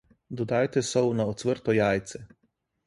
[0.39, 2.27] Dodajte sol na ocvrto jajce.